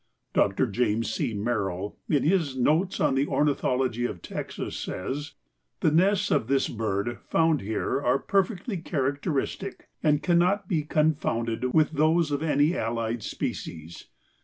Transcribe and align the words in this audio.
Dr. 0.33 0.65
James 0.65 1.11
C. 1.13 1.35
Merrill, 1.35 1.95
in 2.09 2.23
his 2.23 2.57
Notes 2.57 2.99
on 2.99 3.13
the 3.13 3.27
Ornithology 3.27 4.05
of 4.07 4.23
Texas, 4.23 4.75
says, 4.75 5.35
"The 5.81 5.91
nests 5.91 6.31
of 6.31 6.47
this 6.47 6.67
bird 6.69 7.19
found 7.27 7.61
here 7.61 8.01
are 8.01 8.17
perfectly 8.17 8.77
characteristic, 8.77 9.89
and 10.01 10.23
cannot 10.23 10.67
be 10.67 10.81
confounded 10.81 11.75
with 11.75 11.91
those 11.91 12.31
of 12.31 12.41
any 12.41 12.75
allied 12.75 13.21
species. 13.21 14.07